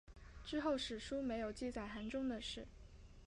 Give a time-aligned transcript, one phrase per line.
[0.43, 2.65] 之后史书没有记载韩忠的事。